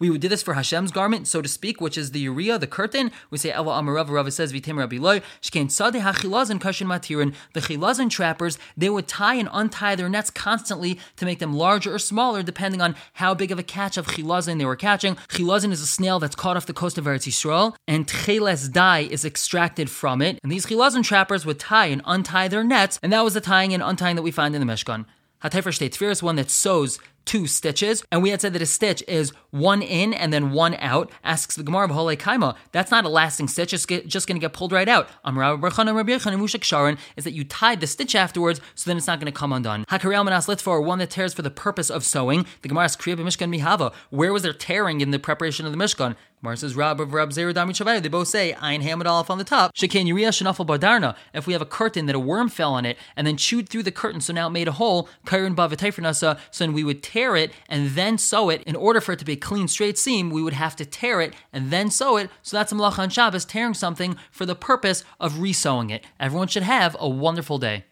would 0.10 0.22
do 0.22 0.30
this 0.30 0.44
for 0.44 0.54
Hashem's 0.54 0.92
garment, 0.92 1.28
so 1.28 1.42
to 1.42 1.50
speak, 1.50 1.82
which 1.82 1.98
is 1.98 2.12
the 2.12 2.20
uriah, 2.20 2.58
the 2.58 2.68
curtain. 2.68 3.12
We 3.30 3.38
say 3.38 3.52
Ella 3.52 3.82
Amarav 3.82 4.10
Rava 4.10 4.32
says 4.32 4.54
Vitim 4.54 4.78
Rabbi 4.78 4.98
Loy 5.16 5.22
Shkein 5.42 5.72
Sade 5.72 5.96
HaChilazin 5.96 6.60
Kashin 6.60 6.88
Matirin. 6.88 7.34
The 7.54 7.62
Chilazin 7.62 8.10
trappers 8.10 8.58
they 8.76 8.90
would 8.90 9.08
tie 9.08 9.36
and 9.36 9.50
untie 9.52 9.96
their 9.96 10.10
nets 10.10 10.30
constantly 10.30 11.00
to 11.16 11.26
make 11.26 11.40
them 11.40 11.54
larger 11.54 11.94
or 11.94 12.00
smaller 12.00 12.44
depending 12.44 12.82
on 12.82 12.96
how 13.14 13.34
big 13.34 13.52
of 13.52 13.60
a 13.60 13.64
catch 13.64 13.98
of 13.98 14.08
Chilazin 14.08 14.58
they 14.58 14.66
were 14.66 14.76
catching. 14.76 15.16
Chilazin 15.30 15.72
is 15.72 15.82
a 15.82 15.88
snail 15.88 16.20
that's 16.20 16.36
caught 16.36 16.58
off 16.58 16.66
the 16.66 16.74
coast 16.74 16.98
of 16.98 17.06
Eretz 17.06 17.28
Yisrael, 17.28 17.76
and 17.88 18.08
Tcheles 18.08 18.72
dye 18.72 19.00
is 19.00 19.26
extracted 19.26 19.90
from 19.90 20.22
it. 20.22 20.40
And 20.44 20.52
these 20.52 20.66
Chilazin 20.66 21.04
trappers 21.04 21.46
would 21.46 21.60
tie 21.60 21.88
and 21.88 22.02
untie 22.06 22.48
their 22.48 22.64
nets, 22.64 23.00
and 23.02 23.12
that 23.14 23.24
was 23.24 23.34
the 23.34 23.42
tying 23.42 23.74
and 23.74 23.84
untying 23.84 24.16
that 24.16 24.22
we 24.22 24.32
find 24.32 24.56
in 24.56 24.66
the 24.66 24.72
Mishkan. 24.72 25.06
Hatefer 25.44 25.74
State 25.74 26.02
is 26.02 26.24
one 26.24 26.38
that 26.38 26.50
sews 26.50 27.00
two 27.26 27.48
stitches, 27.48 28.04
and 28.12 28.24
we 28.24 28.30
had 28.30 28.42
said 28.42 28.54
that 28.54 28.62
a 28.62 28.66
stitch 28.66 29.04
is 29.08 29.34
one 29.52 29.82
in 29.82 30.14
and 30.14 30.32
then 30.32 30.52
one 30.52 30.76
out. 30.76 31.12
Asks 31.24 31.56
the 31.56 31.64
Gemara 31.64 31.88
B'holei 31.88 32.18
Kaima, 32.18 32.56
that's 32.72 32.92
not 32.92 33.06
a 33.06 33.10
lasting 33.10 33.48
stitch, 33.48 33.74
it's 33.74 33.86
just 33.86 34.28
going 34.28 34.40
to 34.40 34.42
get 34.42 34.54
pulled 34.54 34.72
right 34.72 34.88
out. 34.88 35.10
Is 35.26 37.24
that 37.24 37.34
you 37.34 37.44
tied 37.44 37.82
the 37.82 37.88
stitch 37.88 38.16
afterwards, 38.16 38.62
so 38.76 38.90
then 38.90 38.98
it's 38.98 39.08
not 39.08 39.20
going 39.20 39.32
to 39.32 39.38
come 39.38 39.52
undone. 39.52 39.86
Hakarel 39.86 40.24
Manas 40.24 40.48
Litfor, 40.48 40.84
one 40.84 41.00
that 41.00 41.10
tears 41.10 41.34
for 41.34 41.42
the 41.42 41.52
purpose 41.52 41.90
of 41.90 42.04
sewing. 42.04 42.46
The 42.62 42.70
Gemara 42.70 42.86
asks 42.86 43.04
Kriya 43.04 43.16
Mishkan 43.18 43.56
Mihava, 43.56 43.94
where 44.10 44.32
was 44.32 44.44
there 44.44 44.54
tearing 44.54 45.02
in 45.02 45.12
the 45.12 45.20
preparation 45.20 45.66
of 45.66 45.72
the 45.72 45.78
Mishkan? 45.78 46.16
Gemara 46.42 46.58
says 46.58 46.76
Rab 46.76 47.00
of 47.00 47.14
Rab 47.14 47.30
Zeru 47.32 47.54
Dami 47.54 47.72
Shavai. 47.72 48.02
They 48.02 48.10
both 48.10 48.28
say 48.28 48.54
Hamad 48.60 49.06
Aleph 49.08 49.32
on 49.32 49.40
the 49.40 49.44
top. 49.44 49.74
Shekin 49.74 50.06
Yuriya 50.06 50.30
Shanafal 50.30 50.68
Badarna. 50.68 51.16
If 51.34 51.48
we 51.48 51.54
have 51.54 51.62
a 51.62 51.66
curtain 51.66 52.06
that 52.06 52.16
a 52.16 52.20
worm 52.20 52.50
fell 52.50 52.74
on 52.74 52.86
it 52.86 52.98
and 53.16 53.26
then 53.26 53.36
chewed 53.38 53.68
through 53.68 53.84
the 53.84 53.92
curtain, 53.92 54.22
so 54.22 54.32
now 54.32 54.48
it 54.48 54.52
made 54.52 54.68
a 54.68 54.74
hole. 54.74 55.10
Kairin 55.26 55.56
Bavatayfernasa. 55.56 56.38
So 56.52 56.64
then 56.64 56.74
we 56.74 56.84
would 56.84 57.02
tear 57.02 57.15
it 57.16 57.52
and 57.70 57.92
then 57.92 58.18
sew 58.18 58.50
it. 58.50 58.62
In 58.64 58.76
order 58.76 59.00
for 59.00 59.14
it 59.14 59.20
to 59.20 59.26
be 59.26 59.34
a 59.34 59.38
clean 59.38 59.68
straight 59.68 59.98
seam, 59.98 60.30
we 60.30 60.44
would 60.44 60.54
have 60.54 60.76
to 60.76 60.86
tear 60.86 61.22
it 61.22 61.34
and 61.54 61.72
then 61.72 61.90
sew 61.90 62.18
it. 62.18 62.30
So 62.42 62.58
that's 62.58 62.72
a 62.72 62.76
malacha 62.76 63.00
on 63.00 63.10
Shabbos, 63.10 63.46
tearing 63.46 63.74
something 63.74 64.18
for 64.32 64.46
the 64.46 64.56
purpose 64.56 65.04
of 65.20 65.40
resewing 65.40 65.90
it. 65.90 66.06
Everyone 66.20 66.48
should 66.48 66.64
have 66.64 66.96
a 67.00 67.08
wonderful 67.08 67.58
day. 67.58 67.86